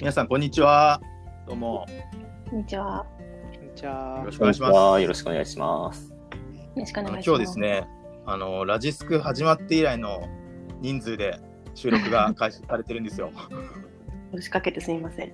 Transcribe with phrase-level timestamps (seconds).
[0.00, 1.00] 皆さん、こんにちは。
[1.44, 1.84] どうも。
[2.48, 3.04] こんにちは。
[3.52, 4.30] こんにちはよろ。
[4.30, 4.72] しくお願いします。
[4.72, 5.00] は。
[5.00, 6.10] よろしくお願いします。
[6.10, 6.16] よ
[6.76, 7.26] ろしくお願いします。
[7.26, 7.88] 今日ですね、
[8.24, 10.28] あのラジスク始まって以来の
[10.80, 11.40] 人数で
[11.74, 13.32] 収録が 開始されてるんですよ。
[14.30, 15.32] 押しかけてすみません。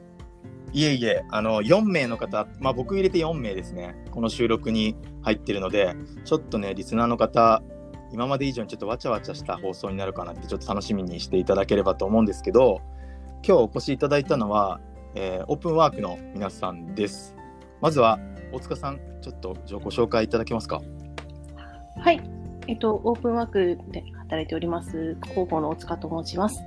[0.73, 5.95] いえいえ、あの4名の方、まあ僕入れて4名ですね、この収録に入ってるので、
[6.25, 7.63] ちょっとね、リスナーの方、
[8.13, 12.81] 今まで以上にちょっとわちゃわちゃした放送になるかなって、ちょっと楽しみにしていただければと思うんですけど、
[13.47, 14.81] 今日お越しいただいたのは、
[15.15, 17.37] えーオープンワークの皆さんです。
[17.83, 18.19] まずは、
[18.53, 20.81] 大塚さん、ちょっとご紹介いただけますか？
[21.99, 22.23] はい。
[22.69, 26.59] えっと、オープンワークで働いております、広報の大塚と申します。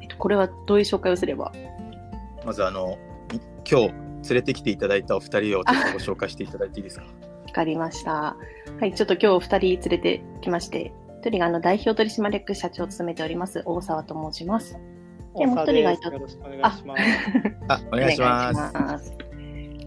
[0.00, 1.52] えっと、これはどういう紹介をすれば？
[2.44, 2.98] まずあの
[3.32, 7.04] い今日連れてきていただいたお二人をちょっとご紹介していただいていいですか？
[7.04, 8.36] わかりました。
[8.80, 8.92] はい。
[8.92, 14.80] ちょっと今日お二人連れてきまして、一人があの代表取締役社長を務めております、大沢と申します。
[15.38, 17.02] でもう一人がいたよろしくお願いします。
[17.68, 18.54] あ、お願いしま
[18.98, 19.16] す。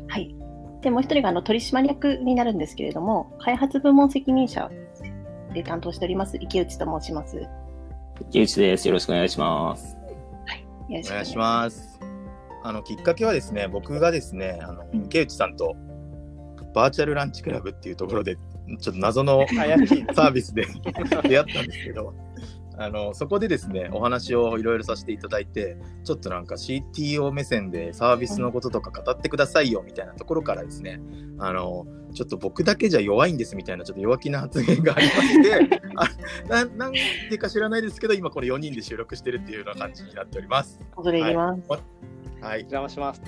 [0.07, 0.35] はい。
[0.81, 4.69] で、もう一人があの取締役になるんですけれども、開発部門責任者
[5.53, 7.37] で担当しております、池内と申します。
[7.37, 7.49] よ
[8.29, 8.87] 池内です。
[8.87, 9.97] よろしくお願いします。
[10.89, 11.99] ろしくお願いします。
[12.63, 15.75] あのきっかけはですね、僕がですね、あの池内さんと
[16.73, 20.65] バーチャルランチクラブっていうところで、ちょっと謎の怪しいサービスで
[21.23, 22.13] 出会ったんですけど、
[22.79, 31.01] あのそこでですね、お話をいろいろさせていただいて、ちょっとなんか CTO 目線でサービスのこととか語ってくださいよみたいなところからですね、
[31.39, 36.07] あのちょっと僕だけじゃ弱いんですみたいなちょっと弱気な発言がありまして、 あ
[36.47, 36.93] ななん
[37.29, 40.79] でか知らないですけど、今これ4人で収録してるっていうような感じになっております。
[40.95, 41.69] 恐れ入ります。
[42.41, 43.21] はいお、邪魔します。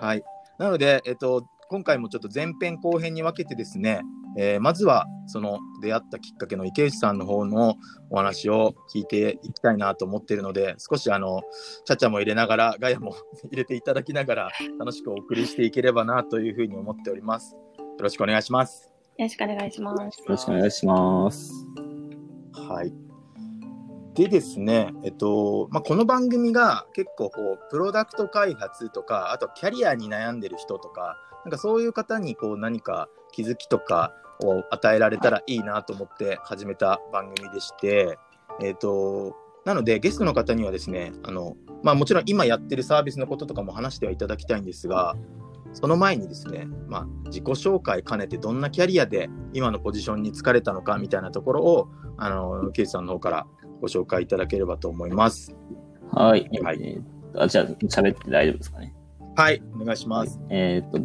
[0.00, 0.31] はい。
[0.58, 4.02] なので、えっと、今回もちょっと前編後編に分けてですね、
[4.36, 7.76] えーまずはその出会ったきっかけの池内さんの方の
[8.10, 11.42] お話を聞いていきたいなと思っているので、少しあの、
[11.84, 13.14] ちゃちゃも入れながら、ガヤも
[13.50, 17.54] 入れていただきながら、楽しくお送りしていければなというふうに思っております。
[17.54, 17.60] よ
[17.98, 18.92] ろしくお願いします。
[19.18, 20.18] よろしくお願いします。
[20.18, 21.52] よろしくお願いします。
[22.52, 23.11] はい。
[24.14, 34.12] でですね、えっと、まあ、この番組が結構こう、プロダクト開発とか、あとキャリアに悩んでる人とか、なんかそういう方にこう何か気づきとか
[34.44, 38.18] を与えられたらいいなと思って始めた番組でして、
[38.60, 39.34] えっと、
[39.64, 45.16] なのでゲストの方にはですね、あの、まあもちろん今やってるサービスのこととかも話してはいただきたいんですが、
[45.72, 53.46] その前にですね、まあ、自己紹介兼ねてどんなキャリアで今のポジションに疲れたのかみたいなところを、あの、ケイさんの方から
[53.82, 55.54] ご紹介いただければと思います。
[56.12, 56.48] はい。
[56.62, 57.02] はいえー
[57.34, 58.94] あじゃあ、喋って大丈夫ですかね？
[59.36, 60.38] はい、お願いします。
[60.50, 60.98] えっ、と、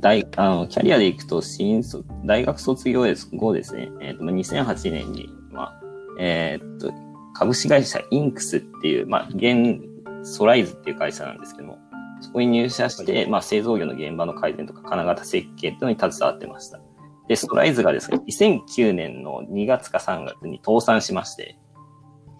[0.00, 5.80] 大、あの、キャリアでいくと、新卒、大学卒業です後ですね、えっ、と、まあ2008年に、まあ、
[6.18, 6.90] えっ、と、
[7.34, 9.82] 株式会社インクスっていう、まあ、現、
[10.22, 11.78] ソライズっていう会社なんですけども、
[12.20, 16.80] そこに入社して、まあ、製造業の現場の改善とか金型設計っていうのに携わってました。
[17.28, 21.63] で、ソライズがですね、2009年の2月か3月に倒産しまして、え、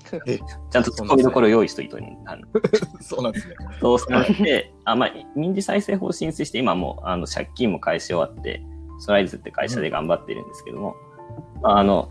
[0.71, 2.07] ちゃんと突っ込みどころを用意しといての
[3.01, 3.55] そうなんですね。
[3.81, 8.63] 倒産して、あ、まあ、民事再生法を申請して、今もう、あの、借金も返し終わって、
[8.99, 10.95] ソライズって会社で頑張ってるんですけども、
[11.63, 12.09] まああの、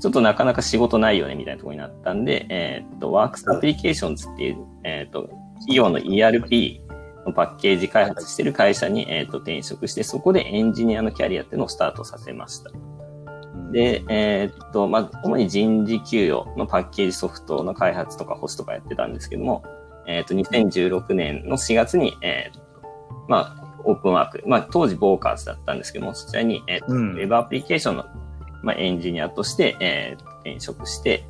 [0.00, 5.28] ちょっとなかなか仕事ないよね、みたいなところになったんで、えーっと、ワークスアプリケーションズっていう、えーっと、
[5.60, 6.80] 企業の ERP
[7.24, 12.70] のパッケージ開発してる会社に、えーっと、転職して、そこでエンジニアのキャリアっていうのをスタートさせました。
[13.72, 19.64] で、えーっと、まあ、主に人事給与のパッケージソフトの開発とか保守とかやってたんですけども、
[20.06, 28.04] えーっと、2016年の4月に、えーっと、まあ、オープンワーク、まあ、当時ボーカーズだったんですけども、そちらに、えーっとうんウェブアプリケーションの、
[28.62, 31.24] まあ、エンジニアとして、えーっと転職して、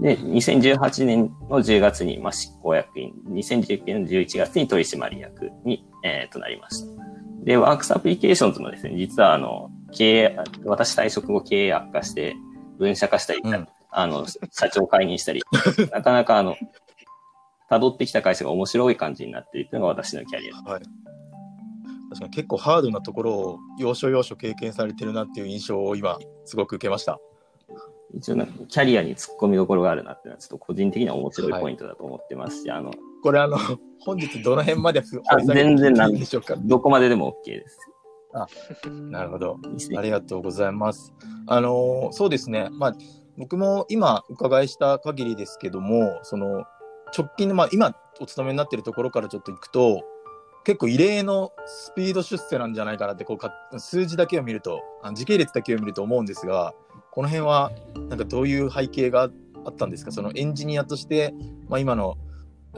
[0.00, 7.04] で、2018年の10月に、まあ、執行役員、2019年の11月に取締役に、えーっとなりました。
[7.44, 12.36] で、ワークスアプリケーションズもですね、実はあの、経営、私退職後経営悪化して、
[12.78, 15.42] 分社化したり、うんあの、社長解任したり、
[15.92, 16.56] なかなかあの、
[17.70, 20.70] 辿ってきた会社が面白い感じになっているというのが私のキャリア。
[20.70, 20.82] はい。
[22.10, 27.18] 確かに結構ハードなところを要所要所経験されてるなっていう印象を今すごく受けました。
[28.12, 32.92] 一応なんかキャリアに突っ込みどころがあるなっていうのはちょっと個人的には面白いポイントだと思ってますし、あの、
[33.22, 33.58] これあの、
[33.98, 35.02] 本日どの辺まで
[35.46, 36.54] 全然なんいいでしょうか？
[36.56, 37.78] どこまででも OK です。
[39.10, 39.58] なるほど。
[39.96, 41.14] ありがとうございます。
[41.46, 42.68] あのーそうですね。
[42.72, 42.96] まあ、
[43.38, 46.64] 僕も今お伺いした限りですけども、その
[47.16, 50.02] 直近の、まあ、今お勤めになっているところからちょっと行くと、
[50.64, 56.72] 結構異例のスピード出世なんじゃないかなってこうか数字だけを見るとあの時系列だけを見ると思うんですが
[57.10, 57.70] この辺は
[58.08, 59.28] なんかどういう背景が
[59.66, 60.10] あったんですか？
[60.10, 61.34] そのエンジニアとして、
[61.68, 62.16] まあ、今の、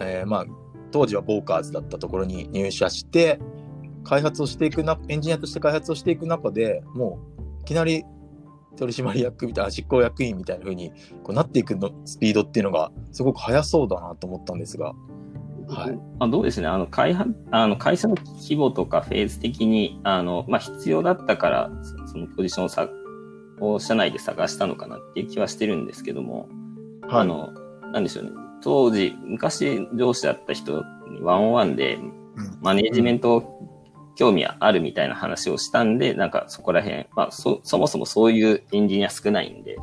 [0.00, 0.46] えーまあ、
[0.90, 3.38] 当時はボーカーズだったところに入社して
[4.06, 7.18] 開発をしていくなエンジニアとして開発をしていく中でも
[7.58, 8.04] ういきなり
[8.76, 10.92] 取締役みたいな執行役員みたいな風に
[11.24, 14.94] こうなっていくのスピードっていうのがすごく速そうだなと思ったんですが。
[15.68, 15.98] はい。
[16.20, 22.88] まあ、どうですね、あの開発あの会社の規模とかフェーズ的にあの、まあ、必要だったから、そそのポジションをさ
[23.58, 26.48] を社内で探したのかなっていう気はしてるんですけども、
[27.08, 27.50] あの、
[27.92, 28.30] なんでしょうね、
[28.62, 31.98] 当時、昔上司だった人にワンオンワンで
[32.36, 32.58] うん。
[32.60, 33.56] マネージメント
[34.16, 39.76] 興味あるみたいな話をしたんで、なんかそこら辺、まあそ、そもそもそういうエンジニア少ないんで、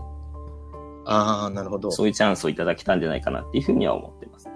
[1.05, 1.91] ああ、なるほど。
[1.91, 4.49] そういうチャンスをいただけたんじゃないかなっていうふうには思ってます。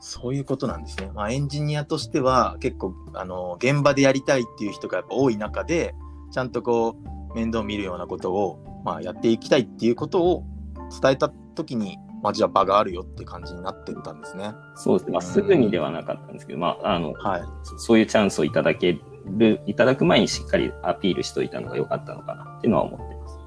[0.00, 1.10] そういうことなんですね。
[1.14, 5.94] まあ、エンジニアとしては結構あの現場でやりたいっていう人がやっぱ多い中で
[6.32, 6.96] ちゃんとこ
[7.32, 10.44] う面倒見るようなことを、まあ、やっていきたいっていうことを
[11.02, 14.52] 伝えた時に、まあ、じゃあ場があるよって感じになってったんですね。
[14.74, 15.12] そうですね。
[15.12, 17.42] まあ、すぐにではなかったんですけど、まあ、あの、はい。
[17.62, 23.40] そそういうチャンスをいただける、いただく前にしっかりアピールしといたのが良かったのかなっていうのは思ってます。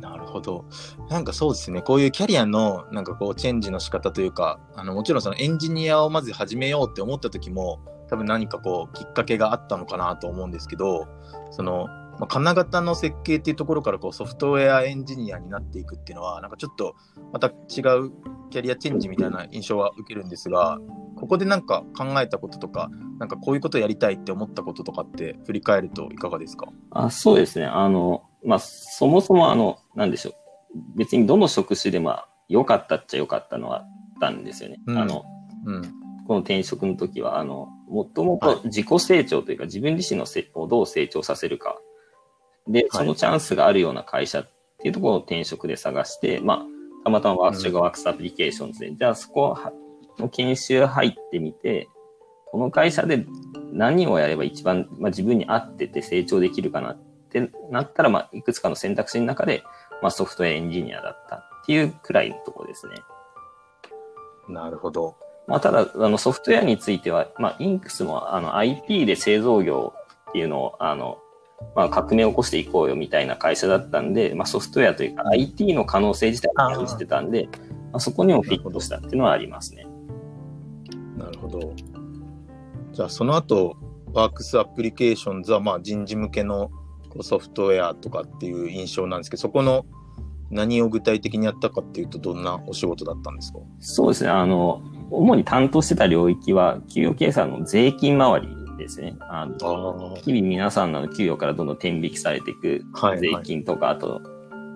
[0.00, 0.64] なるほど。
[1.08, 11.08] なんかそうですね、こういうキャリアのなんかこうチェンジの仕方というか、あのもちろんそのエンジニアをまず始めようって思った時も、多分何かこうきっかけがあったのかなと思うんですけど、
[11.50, 11.88] その、
[12.20, 16.94] まあ、金型の設計っていうところからこうソフトウェアエンジニアになっていくっていうのは、なんかちょっと
[17.32, 18.12] また違う
[18.50, 20.78] キャリアチェンジみたいな印象は受けるんですが、
[21.16, 26.68] ここでなんか考えたこととか、なんかこういうことやりたいって思ったこととかって振り返るといかがですか？
[26.90, 27.64] あそうですね。
[27.64, 30.34] あの、まあ、そもそもあの、なんでしょう。
[30.96, 32.18] 別にどの職種でも
[32.48, 33.86] 良かったっちゃ良かったのはあっ
[34.20, 34.78] たんですよね。
[34.86, 35.24] うんあの、
[35.64, 35.82] うん。
[36.26, 41.76] この転職の時は、あの、もともと自己成長というか、自分自身のせをどう成長させるか。
[42.70, 49.58] で、そのチャンスがあるような会社っていうところを転職で探して、まあ、たまたまワークショがワークスアプリケーションズで、じゃあそこ
[50.18, 51.88] の研修入ってみて、
[52.46, 53.26] この会社で
[53.72, 56.98] 何をやれば一番、まあ、自分に合ってて成長できるかなっ
[57.30, 59.62] てなったら、まあ、いくつかの選択肢の中で、
[60.02, 62.96] まあ、ソフトウェアエンジニアだったっていうくらいのところですね。
[64.48, 65.16] なるほど。
[65.46, 69.92] まあ、ただ、あの、ソフトウェアについては、まあ、インクスも、あの、IT で製造業
[70.30, 71.18] っていうのを、あの、
[71.76, 77.48] まあ、革命を起こしていこうよみたいな会社だったんで、まあ、ソフトウェアというか IT の可能性自体を感じてたんで、
[77.92, 79.86] まあ、そこにもフィットしたっていうのはありますね。
[81.16, 81.74] なるほど。
[82.92, 83.76] じゃあその後、
[84.12, 86.70] ワークスアプリケーションズはまあ人事向けの
[87.22, 89.86] ソフトウェアとかっていう印象なんですけど、そこの
[90.50, 93.60] 何を具体的にやったかっていうと、どんなお仕事だったんですか？
[93.78, 94.30] そうですね。
[94.30, 98.48] あの、主に担当してた領域は、給与計算の税金周り
[98.80, 99.16] ですね。
[99.20, 104.20] あのあ日々皆さんの給与からどんどん転引きされていくはい税金とか、あと、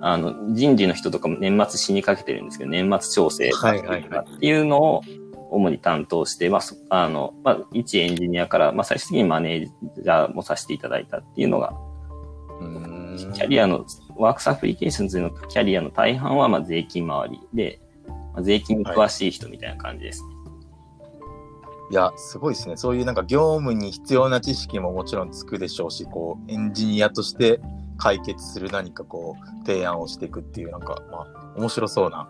[0.01, 5.03] あの、人事の人とかも年末死にかけてるんですけど、年末調整はいはいはいっていうのを
[5.51, 11.73] 主に担当して、まあ、そあの、まあ、一エンジニアから、まあ、最終的にマネージャーもさせていただいたっていうのが、
[12.61, 13.87] うーんキャリアの、
[14.17, 20.33] ワークスアプリケーションズのキャリアの大半は、まあ、税金周りで、まあ、税金に詳しい人みたいな感じですね。
[20.33, 20.34] い
[21.91, 22.77] や、すごいですね。
[22.77, 27.61] そういうなんか業務に必要な知識ももちろんつくでしょうし、こう、エンジニアとして
[27.99, 32.29] 解決する何かこう、提案をしていくっていう、なんか、まあ、面白そうな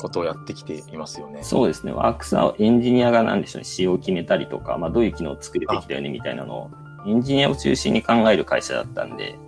[0.00, 1.42] ことをやってきていますよね。
[1.42, 1.92] そうですね。
[1.92, 6.70] ワークスはエンジニアが何でしょうね、仕様を決めたりとか、まあ、どういう機能を作るべきだよねみたいなのを、
[7.06, 9.38] エンジニアを中心に考える会社だったんで、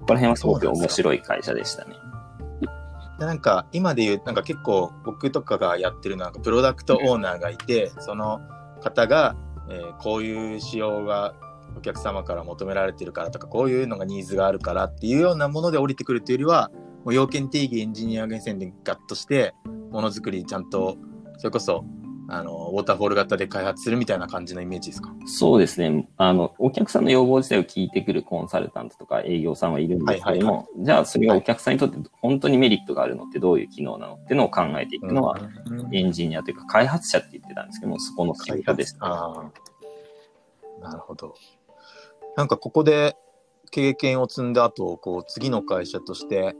[0.00, 1.96] この辺はすごく面白い会社でしたね。
[3.18, 8.40] でなんか今で言うなんか結構僕とかがやってるのはなんかプロダクトオーナーがいてその
[8.78, 9.36] 方が、
[9.70, 11.34] えーこういう仕様が
[11.76, 16.70] お客様から求められてるからとかこういうのがニーズがあるからっていうようなもので降りてくるというよりは
[17.04, 19.54] もう要件定義エンジニア目線でガッとして
[19.90, 20.96] ものづくりちゃんと
[21.36, 21.84] それこそ
[22.30, 25.10] あのウォーターフォール型で開発するみたいな感じのイメージですか？
[25.26, 26.06] そうですね。
[26.18, 34.14] あの、お客さんの要望自体を聞いてくるコンサルタントとか営業さんはいるんですけども、はいじゃあそれがお客さんにとって本当にメリットがあるのってどういう機能なの？
[34.14, 38.98] っていうのを考えていくのは、うんエンジニアというか開発者って言ってたんですけども、そこの仕事です。
[38.98, 41.34] なるほど。
[42.36, 43.16] なんかここで
[43.70, 46.54] 経験を積んだ後、こう次の会社として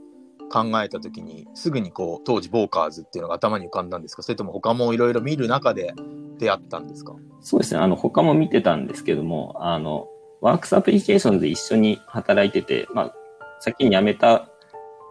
[0.50, 4.22] 考えたときに、すぐにこう当時ボーカーズっていうのが頭に浮かんだんですか？
[4.22, 5.94] それとも他もいろいろ見る中で
[6.38, 7.14] 出会ったんですか？
[7.40, 7.80] そうですね。
[7.80, 10.08] あの、他も見てたんですけども、あの、
[10.40, 13.14] ワークスアプリケーションで一緒に働いてて、まあ、
[13.60, 14.48] 先に辞めた、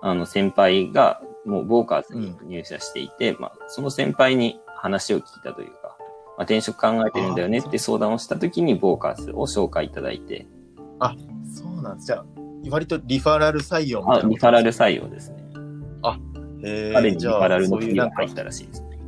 [0.01, 5.97] あの、先輩が、もう、ボーカーズに入社していて、まあ、その先輩に話を聞いたというか、
[6.37, 10.47] あ、転職考えてるんだよねって相談をしたときに、ボーカーズを紹介いただいて、
[11.53, 12.07] そうなんです。
[12.07, 12.25] じゃあ、
[12.69, 14.29] 割とリファラル採用みたあ、いな。
[14.29, 15.37] リファラル採用ですね。
[16.63, 18.99] へー彼にリファラルの P が入ったらしいですね。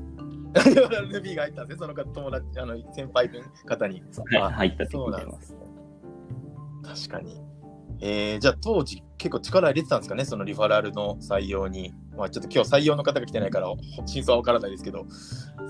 [0.56, 1.88] リファラルの B が入ったんですね。
[1.88, 4.04] その方、友達、あの、先輩分方に。
[4.38, 5.56] あはい、入ったって聞いてます。
[7.08, 7.42] 確かに。
[8.02, 11.94] えー、じゃあ当時結構力入れてたんですかね、そのリファラルの採用に。
[12.18, 15.06] まあちょっと今日採用の方が来てないから、ほ真相はわからないですけど、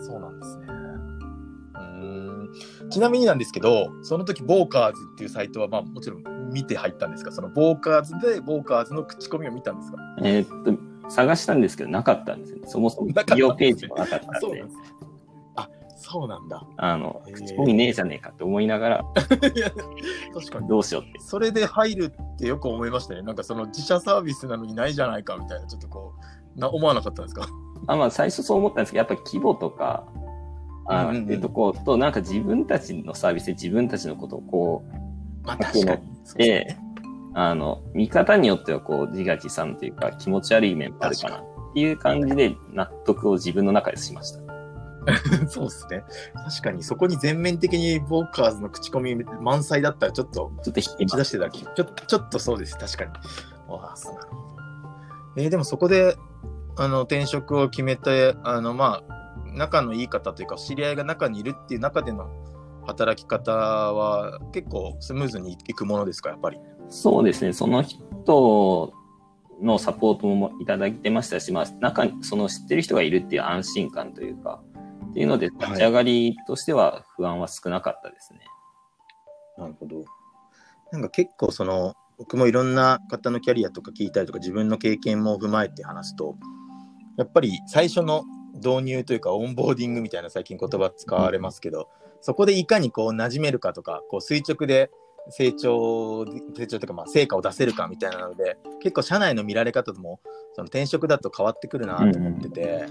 [0.06, 0.66] そうなんですね。
[0.68, 7.32] うーんちなみになんですけど、その時、ボーカーズっていうサイトは、まあもちろん見て入ったんですか？
[7.32, 9.98] そのボーカーズで、ボーカーズの口コミを見たんですか？
[10.24, 12.64] えーっと、探したんですけど、なかったんですよね。
[12.68, 14.78] そもそも企業ページもなかったんでそうなんで、す。
[15.56, 16.64] あ、そうなんだ。
[16.78, 19.06] あの口コミねえじゃねえかって思いながら、
[20.34, 20.68] 確かに。
[20.68, 21.20] どうしようって。
[21.20, 23.22] それで入るってよく思いましたね。
[23.22, 26.14] なんかその自社サービスなのにないじゃないかみたいな、ちょっとこ
[26.56, 27.48] う、な思わなかったんですか？
[27.88, 30.06] あまあ、最初そう思ったんですけど、やっぱり規模とか、
[30.92, 36.02] あっていうところと、なんか自分たちのサービスで自分たちのことをこう、まあ確かに
[37.34, 44.50] あの、見方によってはこう、自画自賛というか気持ち悪い面もあるかなっていう感じで納得を自分の中でしました。
[45.48, 46.04] そうですね。
[46.34, 53.12] 確かにそこに全面的にボーカーズの口コミ満載だったらちょっとちょっと引き出してただけ、ちょちょっとそうです、確かに。
[53.70, 54.50] ああ、そうなるほど。
[55.38, 56.18] えーでもそこで、
[56.78, 59.20] あの、転職を決めて、あの、まあ、
[59.54, 62.30] 仲のいい方というか、知り合いが中にいるっていう中での
[62.90, 66.60] 働き方は結構スムーズにいくものですか、やっぱり？
[66.90, 68.94] そうですね、その人
[69.62, 74.62] のサポートもいただいてましたし、まあ、中に、その知ってる人がいるっていう安心感というか、
[75.10, 78.40] っていうので、立ち上がりとしては不安は少なかったですね。
[79.58, 80.06] なるほど。
[80.92, 86.36] なんか結構その僕もいろんな方のキャリアとか聞いたりとか自分の経験も踏まえて話すと
[87.18, 88.24] やっぱり最初の
[88.56, 91.90] 導入というかオンボーディングみたいな最近言葉使われますけど、
[92.22, 94.92] そこでいかにこう馴染めるかとかこう垂直で
[95.30, 100.20] 成長成長というかまあ成果を出せるかみたいなので結構社内の見られ方とも
[100.54, 102.88] その転職だと変わってくるなと思ってて、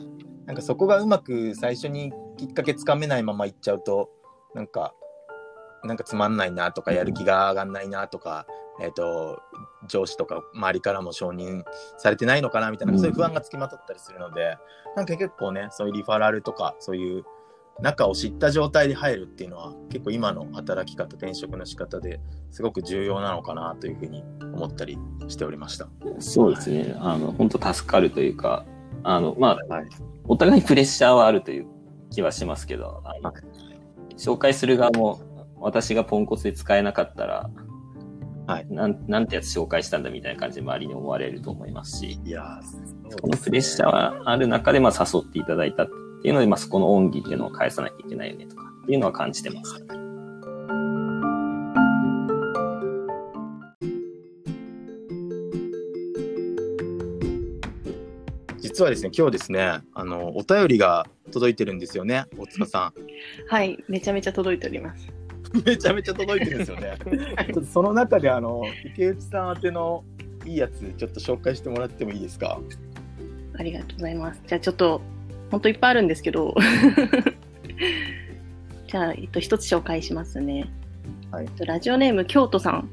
[0.47, 4.11] なんかそこがうまく最初にきっかけつかめないままいっちゃうと
[4.55, 4.95] なんか
[5.85, 8.47] なんかつまんないなとかやる気が上がんないなとか、
[8.81, 9.41] えっ、と
[9.89, 11.63] 上司とか周りからも承認
[11.99, 14.57] されてないのかなみたいな、そういう不安がつきまとったりするので
[14.97, 17.25] なんか結構ねそういうリファラルとかそういう
[17.81, 22.21] 中を知った状態で入るっていうのは結構今の働き方転職の仕方で
[22.51, 25.89] すごく重要なのかなというふうに思ったりしておりました。
[26.19, 26.97] そうですね。
[26.99, 28.65] あの、本当助かるというか、
[29.05, 29.89] あの、まあ、はい、
[30.25, 31.67] お互いプレッシャーはあるという
[32.11, 33.21] 気はしますけど、はい
[34.17, 35.21] 紹介する側も
[35.61, 37.51] 私がポンコツで使えなかったら、
[38.49, 45.87] はいなんなんてやつ紹介したんだみたいな感じで周りに思われると思いますし、いやーこのプレッシャーはある中で、まあ、誘っていただいた
[46.19, 49.85] っていうので、まあ、そこの恩義っていうのを返さなきゃいけないよねとかっていうのは感じてます。
[58.59, 63.49] 実はですね今日ですねあのお便りが届いてるんですよね大塚さん。
[63.49, 65.09] はい、めちゃめちゃ届いております。
[65.65, 66.95] めちゃめちゃ届いてるんですよね。
[67.47, 70.05] ちょっとその中であの池内さん宛ての
[70.45, 72.61] いいやつちょっと紹介してもらってもいいですか？
[73.59, 74.43] ありがとうございます。
[74.47, 75.01] じゃあちょっと、
[75.51, 76.55] 本当いっぱいあるんですけど、
[78.89, 80.71] じゃあ、えっと、一つ紹介しますね。
[81.31, 82.89] はいえっとラジオネーム、京都さん。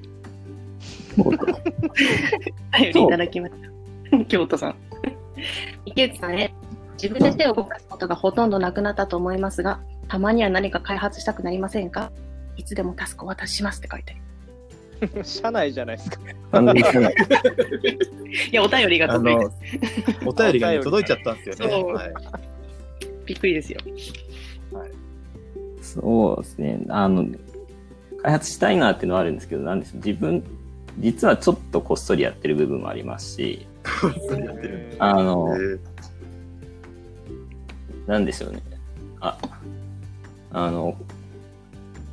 [1.18, 1.40] お便
[2.94, 3.54] りいただきまし
[4.12, 4.26] た。
[4.26, 4.76] 京都さん。
[5.86, 6.54] 池内さんへ、
[7.02, 12.12] 自分で手を動かすことがほとんどなくなったと思いますが、たまには何か開発したくなりませんか？
[12.58, 14.22] いつでもタスクお渡ししますって書いてある。
[15.24, 16.18] 社内じゃないですか。
[16.52, 17.14] 完全に社内
[18.52, 19.46] いや、お便りがあ届いて
[20.26, 21.94] のお便りが、ね、届いちゃったんですよね。
[21.94, 22.14] はい、
[23.26, 23.80] びっくりですよ。
[25.82, 26.80] そうですね。
[26.90, 27.26] あの、
[28.22, 30.44] 開発したいなっていうのはあるんですけど、なんです自分、
[31.00, 33.68] 実はちょっとこっそりやってる部分もありますし、
[34.28, 35.80] それやってるあの、えー
[38.08, 38.62] なんでしょうね。
[39.20, 39.38] あ、
[40.52, 40.96] あの、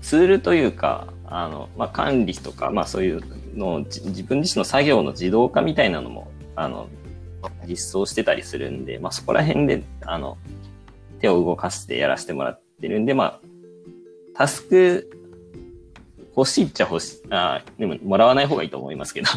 [0.00, 3.22] ツールというか、あの、まあ、管理とか、まあ、そういう
[3.56, 6.88] の自分自身の作業の自動化みたいなのも、あの、
[7.66, 10.36] 実装してたりするんで、まあ、そこら辺で、あの、
[11.20, 13.40] 手を動かしてやらせてもらってるんで、まあ、
[14.34, 15.10] タスク
[16.36, 19.28] 欲しいっちゃ欲しい、あでも、もらわない方がいいと思いますけど。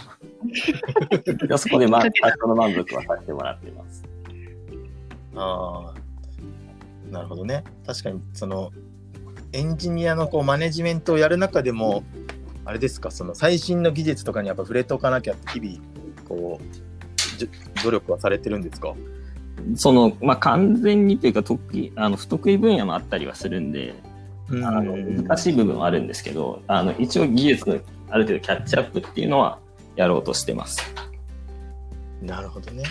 [1.57, 4.03] そこで、まあ、最初の満足はさせてもらってます。
[5.35, 7.63] ああ、なるほどね。
[7.85, 8.71] 確かに、その、
[9.55, 12.03] エンジニアのこうマネジメントをやる中でも、
[12.65, 15.79] あれですか、その最新の技術とかにやっぱ触れておかなきゃって、日々、
[16.27, 18.93] こう、努力はされてるんですか？
[19.75, 23.95] その、まあ、完全にというか、得意、あの、不得意分野もあったりはするんで、
[24.47, 27.79] うんあの難しい部分はあるんですけど、あの一応技術の
[28.11, 29.57] ある程度キャッチアップっていうのは
[29.95, 30.83] やろうとしてます。
[32.21, 32.83] なるほどね。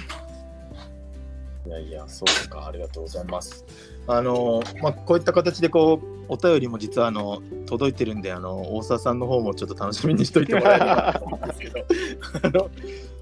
[1.66, 3.64] いやいや、そうか、ありがとうございます。
[4.06, 11.87] あの、まあ、こういった形で、こう、お便りも実は、あの、届いてるんで、あの、大沢さんの方もちょっと楽しみにしといてもらえればと思うんですけど、
[12.42, 12.71] あの、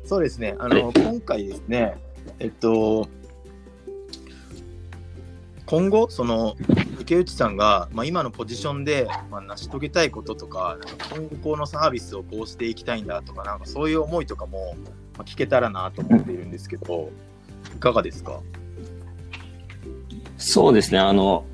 [0.05, 1.97] そうですね、あの、今回ですね、
[2.41, 3.09] えっと、
[5.67, 6.57] 今後、その、
[7.01, 14.75] 池内さんが、まあ、今のポジションで、まあ、成し遂げたいこととか、なんか今後このサービスをこうしていきたいんだとか、なんかそういう思いとかも、
[15.17, 17.11] まあ、聞けたらなと思っているんですけど、
[17.75, 18.41] いかがですか？
[20.37, 21.45] そうですね、あの、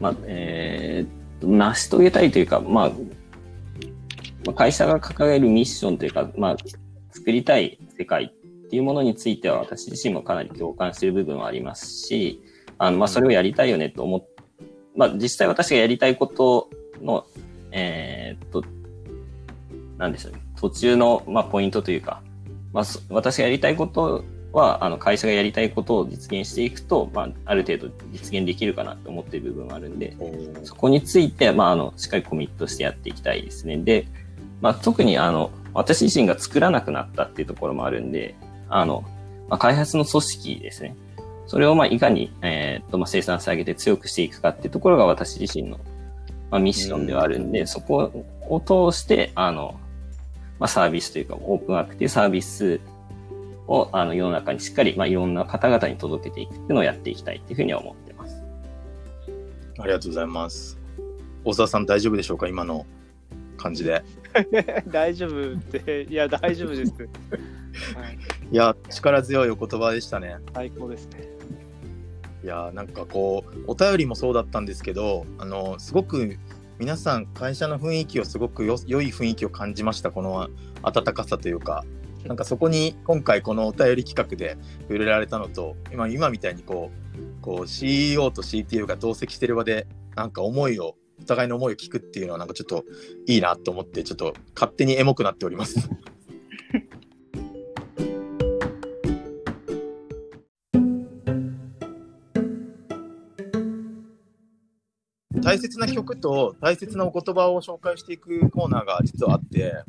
[0.00, 2.92] まあ、えー、成し遂げたいというか、まあ、
[4.46, 6.56] ま会社が掲げるミッションというか、まあ、
[7.12, 12.42] 作りたい世界っていうものについては、私自身もかなり共感している部分はありますし、
[12.78, 14.26] あの、まあ、それをやりたいよねと思って、
[14.96, 17.24] まあ、実際私がやりたいことの、
[17.70, 18.64] えーっと、
[19.96, 22.22] なんでしょうね、途中の、まあ、ポイントというか、
[22.72, 30.16] まあ、私がやりたいことは、あの、会社がやりたいことを実現していくと、まあ、ある程度実現できるかなと思っている部分があるんで、
[30.62, 33.76] そこについて、まあ、あの、しっかりコミットしてやっていきたいですね。
[33.78, 34.06] で、
[34.60, 38.36] まあ、特に、あの、私自身が作らなくなったっていうところもあるんで、
[38.68, 39.04] あの、
[39.48, 40.96] まあ、開発の組織ですね。
[41.46, 45.78] それを、まあ、いかに、えーっと、まあ、生産性上げて強くしていくかっていうところが私自身の、
[46.50, 49.78] まあ、ミッションではあるんで、そこを通して、あの、
[50.58, 52.80] まあ、サービスというか、オープンワークっていうサービス
[53.66, 58.42] を、あの、世の中にしっかり、まあ、いろんな方々に届けていくっていうのをやっていきたいっていうふうには思ってます。
[59.78, 60.78] ありがとうございます。
[61.44, 62.48] 大沢さん大丈夫でしょうか？
[62.48, 62.86] 今の
[63.56, 64.02] 感じで。
[64.88, 66.92] 大丈夫って、いや、大丈夫です。
[67.96, 68.18] はい、
[68.52, 70.36] いや、力強いお言葉でしたね。
[70.54, 71.34] 最高ですね。
[72.44, 76.36] いやなんかこうお便りもそうだったんですけどあのすごく
[76.78, 80.50] 皆さん会社の雰囲気をすごくよ良い雰囲気を感じましたこの
[80.82, 81.86] 温かさというか
[82.26, 92.84] なんかそこに今回このお便り企画で触れられたのと今今みたいにこうこう CEO と CTO が同席してる場でなんか思いをお互いの思いを聞くっていうのはなんかちょっと
[93.26, 95.90] いいなと思ってちょっと勝手にエモくなっております。
[105.42, 109.84] 大切な曲と大切なお言葉を紹介していくコーナーが実はあって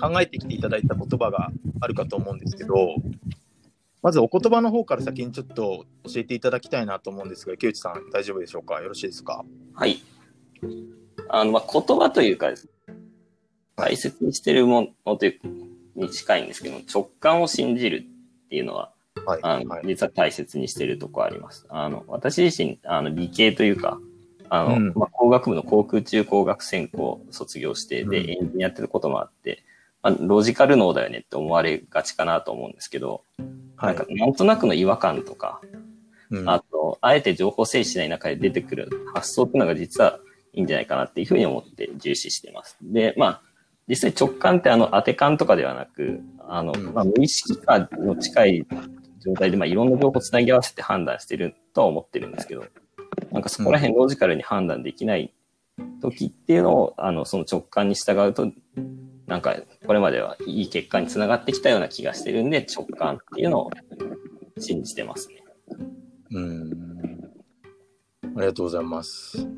[0.00, 2.96] 考えてきていただいた言葉があるかと思うんですけど
[4.02, 8.80] まずお言葉の方から先にちょっと教えていただきたいなと思うんですが池内さん大丈夫でしょうか？
[8.80, 9.44] よろしいですか？
[9.74, 10.02] はい。
[11.28, 12.52] あの、まあ、言葉というか、
[13.74, 15.40] 大切にしてるものという
[15.96, 18.06] に近いんですけど、直感を信じる
[18.44, 18.92] っていうのは、
[19.24, 21.66] はい、あのはい、実は大切にしてるとこあります。
[21.68, 23.98] あの、私自身、あの、理系というか、
[24.48, 24.92] あの、うん。
[24.94, 28.30] まあ、工学部の航空中工学専攻を卒業して、で、うん。
[28.30, 29.64] エンジニアやってることもあって、
[30.06, 33.24] まあ、ロジカル脳だよねって思われがちかなと思うんですけど、
[33.76, 35.60] はないんか、なんとなくの違和感とか、
[36.30, 36.48] うん。
[36.48, 40.20] あと、あえて情報整理しない中で出てくる発想っていうのが実は
[40.52, 42.76] いいんじゃないかなっていうふうに思って重視してます。
[42.82, 43.42] で、まあ、
[43.88, 46.94] 実際直感ってあの当て感とかではなく、あの、うん。
[46.94, 48.66] まあ、無意識化の近い
[49.24, 52.64] 状態で、まあ、いろんな情報をつなぎ合わせて判断してるとは思ってるんですけど、
[53.32, 55.34] なんかそこら辺ロジカルに判断できない
[56.00, 58.52] 時っていうのを、あの、その直感に従うと、
[59.26, 63.70] なんか、これまではいい結果につながってきたような気がしてるんで、直感っていうのを
[64.58, 65.42] 信じてますね。
[66.30, 67.30] うん。
[68.36, 69.48] ありがとうございます。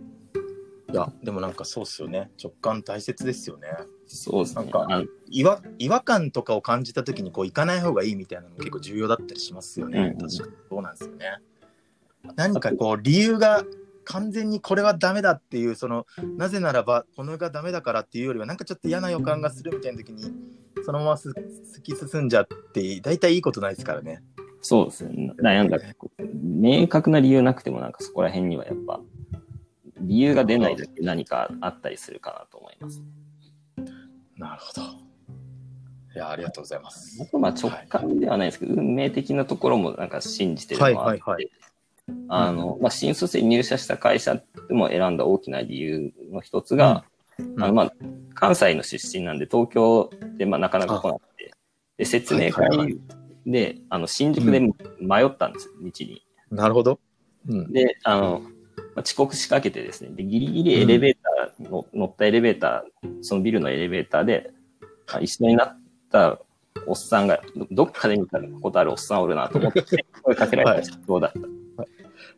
[0.90, 2.30] いやでもなんかそうっすよね。
[2.42, 3.68] 直感大切ですよね。
[4.06, 4.62] そうですね。
[4.62, 10.28] なんか違和違和感とかを感じた時にこう行かない方がいいみたいなのも結構重要だったりしますよね、うん。
[10.28, 11.26] 確かにそうなんですよね。
[12.36, 13.64] 何かこう理由が
[14.08, 20.32] 完全にこれはダメだっていうそのなぜならばこのがダメだからっていうよりはなんかちょっと嫌な予感がするみたいな時に
[20.84, 21.30] そのまます
[21.76, 24.22] 突き進んじゃって大体いいことないですからね
[24.60, 25.32] そうですね。
[25.40, 25.78] 悩んだ。
[26.42, 29.00] 明確な理由なくてもなんかそこら辺にはやっぱ、
[30.00, 33.02] 理由が出ないだけ何かあったりするかなと思います。
[34.36, 34.82] なるほど
[36.14, 41.50] いやありがとうございますあとまあ直感ではないですけど、運命的なところもなんか信じてるのはあって、はいはいはい
[42.28, 47.04] あの、まあ、新卒で入社した会社でも選んだ大きな理由の一つが、
[47.38, 47.62] うん。
[47.62, 47.92] あのまあ、
[48.34, 51.52] 関西の出身なんで東京でまあなかなか来なくて、
[51.96, 52.98] で、説明会はいはい。
[53.46, 56.22] で、あの、新宿で迷ったんですよ、道に。
[56.50, 57.00] なるほど、
[57.48, 58.48] うん、で、あの、ま
[58.96, 64.50] あ遅刻しかけてですね、で、ギリギリエレベーターの、乗ったエレベーター、そのビルのエレベーターで、
[65.10, 66.38] あ一緒になった
[66.86, 69.82] おっさんが、どどっかで見たことあるおっさんおるなと思って、
[70.22, 71.57] 声かけられた人だった？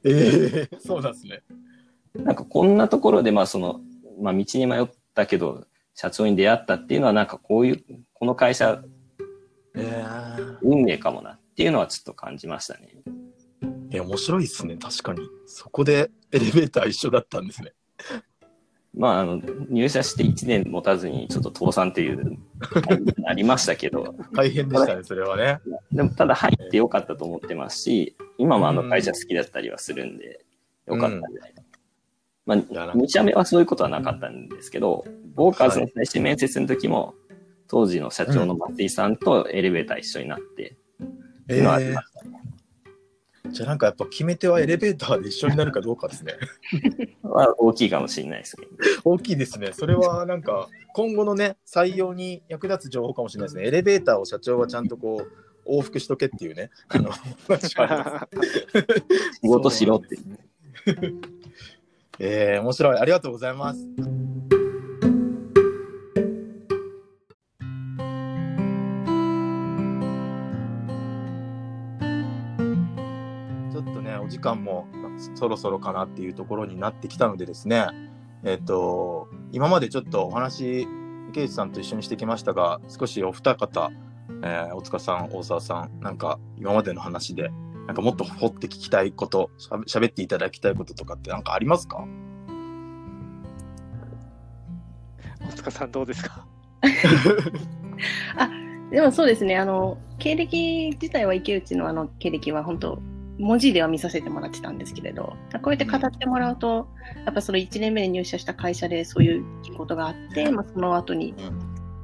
[0.04, 1.42] ええそうなんですね
[2.14, 3.80] なんかこんなところで、まあその、
[4.20, 7.84] まあ道に迷ったけど、社長に出会ったっていうのはなんかこういう、
[8.14, 8.82] この会社、
[9.74, 12.88] えー、運命かもなっていうのはちょっと感じましたね。
[13.92, 15.20] え、面白いですね、確かに。
[15.46, 17.72] そこでエレベーター一緒だったんですね。
[18.96, 22.38] まあ、あの、入社して1年持たずにちょっと倒産っていう、
[23.26, 25.60] ありましたけど、 大変でしたね、それはね。
[25.92, 30.44] でもただ入ってよかったと思ってますし、今もあの会社好きだったりはするんで、
[30.86, 31.66] よかったんじゃないかな。
[32.46, 32.58] まあ、
[32.94, 37.14] 2社目はそういうことはなかったんですけど、ボーカーズの最終面接の時も、
[37.68, 42.40] 当時の社長の松井さんとエレベーター一緒になって、っていうのはありましたね。
[43.50, 46.34] じゃあなんかやっぱ決め手はエレベーターで一緒になるかどうかですね。
[47.22, 48.70] は大きいかもしれないですけど。
[49.04, 49.72] 大きいですね。
[49.72, 53.66] それはなんか今後のね、採用に役立つ情報かもしれないですね。
[53.66, 56.70] エレベーターを社長はちゃんとこう、往復しとけっていうね。
[56.88, 57.10] あの
[59.42, 60.16] 仕事しろって。
[62.18, 62.98] えー、面白い。
[62.98, 63.80] ありがとうございます。
[63.80, 74.86] ちょっとね、お時間も
[75.34, 77.86] そろそろかなっていうところになってきたのでですね、
[78.44, 80.86] えっ、と、今までちょっとお話、
[81.30, 83.90] 池内さんと一緒にしてきましたが、少しお二方、
[84.42, 87.50] えー大塚さん、大沢さん、なんか今までの話で、
[87.86, 92.04] なんかもっと掘って聞きたいこと、しゃべ喋っていただきたいこととかってなんかありますか？
[95.40, 96.46] 大塚さんどうですか？
[98.90, 103.00] でもそうですね、あの、経歴自体は池内のあの経歴は本当、
[103.38, 106.88] 文字では見させてもらってたんですけれど、こうやって語ってもらうと、
[107.24, 109.44] やっぱその1年目に入社した会社でそういう
[109.78, 111.34] ことがあって、まあ、その後に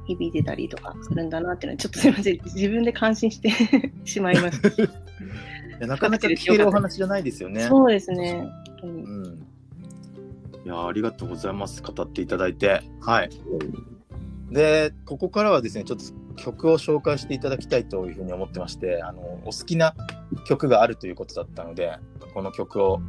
[0.07, 3.51] 響いてたりとかするんだなっていうのは、ちょっとすみません、自分で感心して
[4.05, 4.83] しまいました。
[4.83, 4.87] い
[5.79, 7.61] やなかなか聞けるお話じゃないですよね。
[7.61, 8.47] そうですね、
[8.83, 9.47] うん。
[10.65, 11.81] いやありがとうございます。
[11.81, 12.81] 語っていただいて。
[13.01, 13.29] はい。
[14.51, 19.93] で、ここからはですね、ちょっと曲を紹介していただきたいというふうに思ってまして、あの、お好きな
[20.47, 21.97] 曲があるということだったので、
[22.33, 23.01] この曲を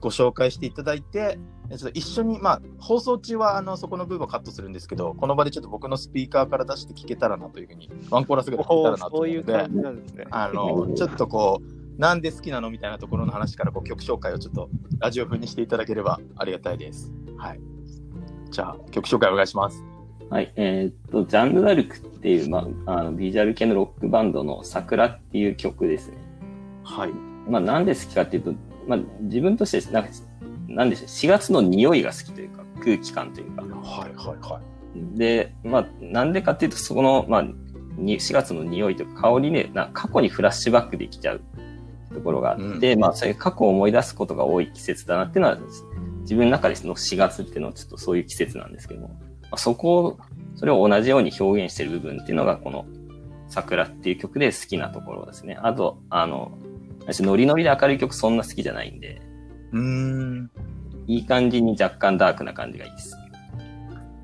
[0.00, 1.38] ご紹介していただいて、
[1.70, 10.26] ちょっと一緒に、まあ、放送中はあのそこの部分をカットするんですけど、この場でちょっと僕のスピーカーから出して聞けたらなというふうに、ワンコーラスぐらい聞けたおらなとーそういう思うので、ね。
[10.30, 17.12] あの、ちょっとこう、なんで好きなのみたいなところの話からこう曲紹介をちょっとラジオ風にしていただければありがたいです。
[17.36, 17.60] はい。
[18.50, 19.84] じゃあ、曲紹介お願いします。
[20.30, 26.18] はい、えーっと、ジャンヌ・ダルクっていう、まあ、あのビジュアル系のロックバンドの桜っていう曲ですね。
[26.84, 27.10] はい。
[27.48, 28.54] まあ、なんで好きかっていうと、
[28.88, 30.10] まあ、自分として、なんか、
[30.66, 33.62] なんでしょう、4月の匂いが好きというか、空気感というか。
[33.62, 35.18] はいはいはい。
[35.18, 37.44] で、まあ、なんでかっていうと、そこの、まあ、
[37.96, 41.42] に4月の匂いというか、香りね、な過去にフラッシュバックできちゃう
[42.14, 45.58] ところがあって、まあ、そういう過去を思い出すことが多い季節だなっていうのは、
[46.22, 50.18] 自分の中での4月っていうのはちょっとそういう季節なんですけども、まあ、そこを、
[50.56, 52.86] それを同じように表現してる部分っていうのが、この
[53.48, 55.58] 桜っていう曲で好きなところですね。
[55.62, 56.58] あと、あの、
[57.08, 59.22] 私ノリノリで明るい曲そんな好きじゃないんで、
[59.72, 60.50] うーん。
[61.06, 63.16] いい感じに若干ダークな感じがいいです。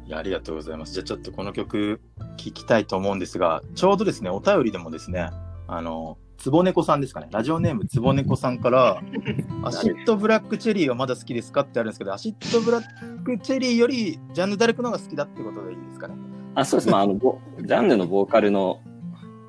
[0.07, 0.93] いや、ありがとうございます。
[0.93, 2.03] じゃあちょっとこの曲
[2.37, 5.31] 聴きたいと思うんですが、ちょうどですね、お便りでもですね、
[5.67, 7.29] あの、つぼねこさんですかね。
[7.31, 9.01] ラジオネームつぼねこさんから、
[9.65, 16.17] Acid Black Cherryはまだ好きですかってあるんですけど、 Acid Black Cherryより Janne Da Arc の方が好きだってことでいいですかね。
[16.55, 16.91] あ、そうです。
[16.91, 18.83] まあ、あの、ボジャンルのボーカルの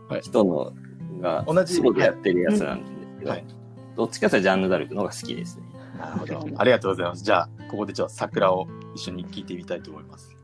[0.08, 0.72] はい人の
[1.20, 2.95] が、同じやってるやつなんです
[3.26, 3.46] けど、はい
[3.96, 5.64] どっちかというとジャンヌ・ダルクの方が好きですね。
[5.98, 6.48] なるほど。
[6.58, 7.24] ありがとうございます。
[7.24, 10.36] じゃあ、ここでちょっと桜を一緒に聴いてみたいと思います。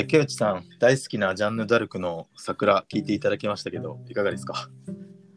[0.00, 4.68] 池内さん、大好きなジャンヌ・ダルクの桜、聴いていただきましたけど、いかがですか？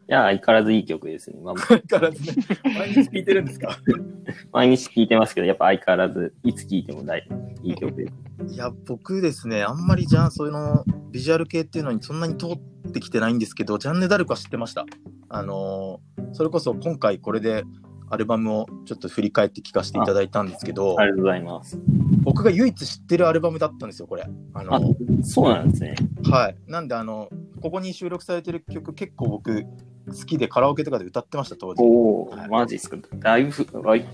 [0.08, 1.38] いや、相変わらずいい曲ですね。
[1.42, 2.34] まあ、 相変わらずね、
[2.78, 3.78] 毎日聴いてるんですか？
[4.52, 7.26] 毎日聴いてますけど、やっぱ相変わらず、いつ聴いても大
[7.62, 8.54] いい曲です。
[8.54, 14.86] いや、僕ですね、あんまりじゃあ、そういうの、ビジュアル系っていうのにそんなに通ってきてないんですけど、ジャンヌ・ダルクは知ってました。
[15.28, 17.64] あのーそれこそ今回これで
[18.10, 21.78] アルバムをちょっと振り返って聴かせていただいたんですけどあ、りがとうございます。
[22.22, 24.26] 僕が唯一知ってるアルバムだったんですよ、これ。
[24.54, 24.80] あのあ、
[25.22, 25.94] そうなんですね。
[26.30, 26.56] はい。
[26.66, 27.30] なんで、あの、
[27.62, 31.82] ここに収録されてる曲、結構僕、好きでカラオケとかで歌ってました、当時。
[31.82, 32.96] おはいー、マジですか。
[33.22, 33.52] だいぶ、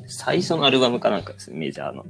[0.06, 2.04] 最初のアルバムかなんかですね、メジャーの。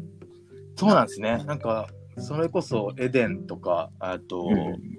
[0.79, 1.43] そうなんですね。
[1.45, 1.89] なんか、
[2.19, 4.99] それこそ、エデンとか、あと、うん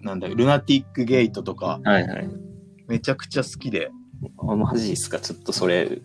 [0.00, 2.28] なんだルナティック・ゲートとか、はいはい。
[2.86, 3.90] めちゃくちゃ好きで。
[4.38, 5.18] あマジですか？
[5.18, 6.00] ちょっとそれ、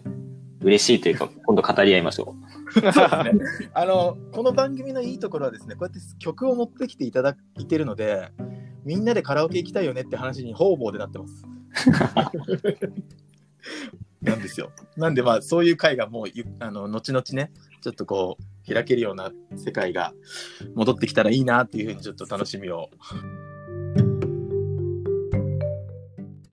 [0.61, 2.35] 嬉しいというか、 今度語り合いましょ
[2.73, 3.69] そうですね。
[3.73, 8.29] あの、この番組のいいところはですね、こうやって曲を持ってきていただいてるので、
[8.83, 11.45] みんなでカラオケ行きたいよねって話に方々でなってます。
[14.21, 14.71] なんですよ。
[14.97, 20.13] なんでまあそういう会がもうゆあの後々ねちょっとこう開けるような世界が
[20.75, 22.89] 戻ってきたらいいなっていうふうにちょっと楽しみを